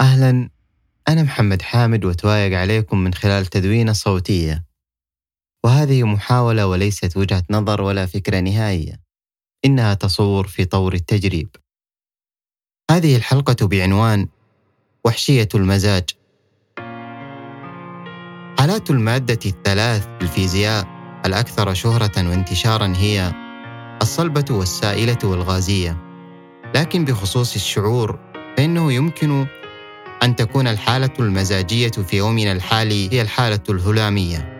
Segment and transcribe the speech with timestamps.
[0.00, 0.50] أهلا.
[1.08, 4.64] أنا محمد حامد وتوايق عليكم من خلال تدوينة صوتية.
[5.64, 9.00] وهذه محاولة وليست وجهة نظر ولا فكرة نهائية.
[9.64, 11.48] إنها تصور في طور التجريب.
[12.90, 14.28] هذه الحلقة بعنوان
[15.04, 16.10] وحشية المزاج.
[18.58, 20.86] حالات المادة الثلاث في الفيزياء
[21.26, 23.32] الأكثر شهرة وانتشارا هي
[24.02, 25.96] الصلبة والسائلة والغازية.
[26.74, 28.18] لكن بخصوص الشعور
[28.56, 29.46] فإنه يمكن
[30.22, 34.58] أن تكون الحالة المزاجية في يومنا الحالي هي الحالة الهلامية.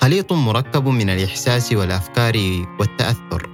[0.00, 3.50] خليط مركب من الإحساس والأفكار والتأثر.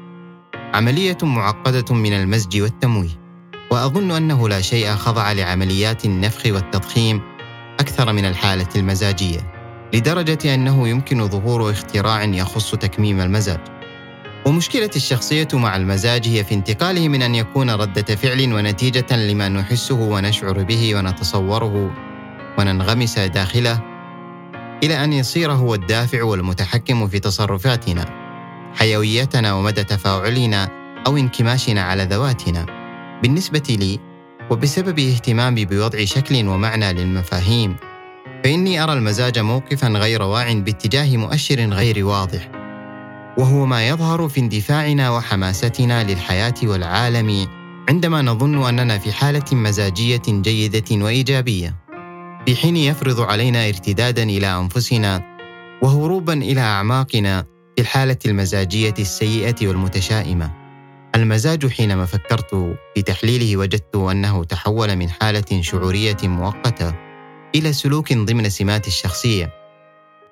[0.74, 3.24] عملية معقدة من المزج والتمويه.
[3.70, 7.20] وأظن أنه لا شيء خضع لعمليات النفخ والتضخيم
[7.80, 9.52] أكثر من الحالة المزاجية
[9.94, 13.73] لدرجة أنه يمكن ظهور اختراع يخص تكميم المزاج.
[14.46, 19.94] ومشكلة الشخصية مع المزاج هي في انتقاله من أن يكون ردة فعل ونتيجة لما نحسه
[19.94, 21.90] ونشعر به ونتصوره
[22.58, 23.80] وننغمس داخله
[24.82, 28.04] إلى أن يصير هو الدافع والمتحكم في تصرفاتنا
[28.74, 30.68] حيويتنا ومدى تفاعلنا
[31.06, 32.66] أو انكماشنا على ذواتنا.
[33.22, 34.00] بالنسبة لي
[34.50, 37.76] وبسبب اهتمامي بوضع شكل ومعنى للمفاهيم
[38.44, 42.53] فإني أرى المزاج موقفا غير واع باتجاه مؤشر غير واضح.
[43.38, 47.48] وهو ما يظهر في اندفاعنا وحماستنا للحياة والعالم
[47.88, 51.74] عندما نظن أننا في حالة مزاجية جيدة وإيجابية.
[52.46, 55.36] في حين يفرض علينا ارتدادا إلى أنفسنا
[55.82, 57.42] وهروبا إلى أعماقنا
[57.76, 60.50] في الحالة المزاجية السيئة والمتشائمة.
[61.14, 66.94] المزاج حينما فكرت في تحليله وجدت أنه تحول من حالة شعورية مؤقتة
[67.54, 69.63] إلى سلوك ضمن سمات الشخصية.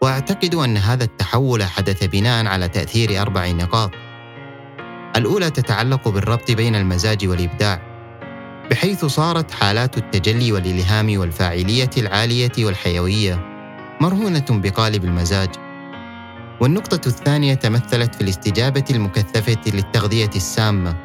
[0.03, 3.91] واعتقد أن هذا التحول حدث بناء على تأثير أربع نقاط.
[5.17, 7.83] الأولى تتعلق بالربط بين المزاج والإبداع
[8.71, 13.35] بحيث صارت حالات التجلي والإلهام والفاعلية العالية والحيوية
[14.01, 15.49] مرهونة بقالب المزاج.
[16.61, 20.97] والنقطة الثانية تمثلت في الاستجابة المكثفة للتغذية السامة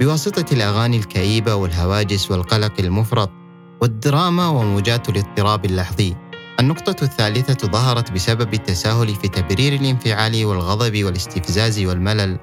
[0.00, 3.30] بواسطة الأغاني الكئيبة والهواجس والقلق المفرط
[3.82, 6.31] والدراما وموجات الاضطراب اللحظي.
[6.62, 12.38] النقطة الثالثة ظهرت بسبب التساهل في تبرير الانفعال والغضب والاستفزاز والملل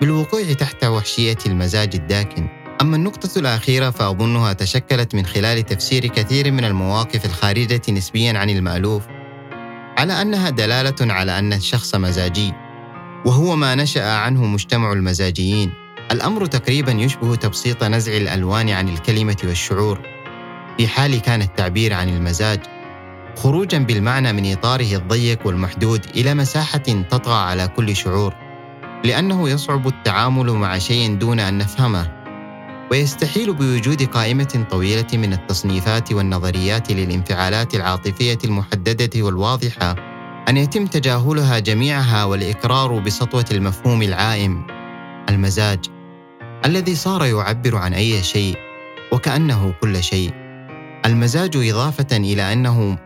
[0.00, 2.48] بالوقوع تحت وحشية المزاج الداكن.
[2.80, 9.02] أما النقطة الأخيرة فأظنها تشكلت من خلال تفسير كثير من المواقف الخارجة نسبيا عن المألوف
[9.98, 12.52] على أنها دلالة على أن الشخص مزاجي
[13.26, 15.72] وهو ما نشأ عنه مجتمع المزاجيين.
[16.10, 20.00] الأمر تقريبا يشبه تبسيط نزع الألوان عن الكلمة والشعور
[20.78, 22.60] في حال كان التعبير عن المزاج
[23.36, 26.78] خروجا بالمعنى من إطاره الضيق والمحدود إلى مساحة
[27.10, 28.34] تطغى على كل شعور
[29.04, 32.22] لأنه يصعب التعامل مع شيء دون أن نفهمه
[32.90, 39.96] ويستحيل بوجود قائمة طويلة من التصنيفات والنظريات للانفعالات العاطفية المحددة والواضحة
[40.48, 44.66] أن يتم تجاهلها جميعها والإقرار بسطوة المفهوم العائم
[45.28, 45.78] المزاج
[46.64, 48.56] الذي صار يعبر عن أي شيء
[49.12, 50.30] وكأنه كل شيء.
[51.06, 52.98] المزاج إضافة إلى أنه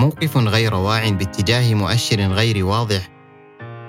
[0.00, 3.08] موقف غير واع باتجاه مؤشر غير واضح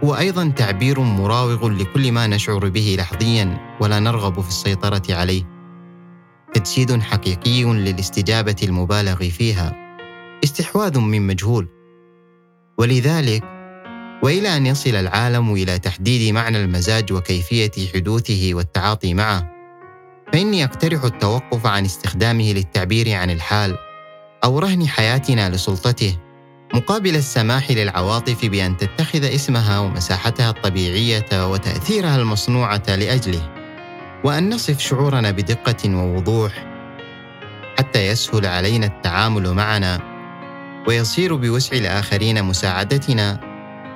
[0.04, 5.44] هو أيضا تعبير مراوغ لكل ما نشعر به لحظيا ولا نرغب في السيطرة عليه.
[6.54, 9.98] تجسيد حقيقي للاستجابة المبالغ فيها.
[10.44, 11.68] استحواذ من مجهول.
[12.78, 13.44] ولذلك
[14.24, 19.52] وإلى أن يصل العالم إلى تحديد معنى المزاج وكيفية حدوثه والتعاطي معه
[20.34, 23.78] فإني أقترح التوقف عن استخدامه للتعبير عن الحال.
[24.44, 26.18] أو رهن حياتنا لسلطته
[26.74, 33.50] مقابل السماح للعواطف بأن تتخذ اسمها ومساحتها الطبيعية وتأثيرها المصنوعة لأجله
[34.24, 36.66] وأن نصف شعورنا بدقة ووضوح
[37.78, 40.00] حتى يسهل علينا التعامل معنا
[40.88, 43.40] ويصير بوسع الآخرين مساعدتنا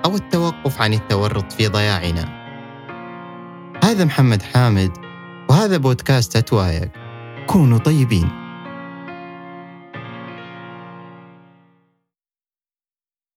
[0.05, 2.45] أو التوقف عن التورط في ضياعنا.
[3.83, 4.91] هذا محمد حامد
[5.49, 6.89] وهذا بودكاست أتوايق
[7.47, 8.44] كونوا طيبين.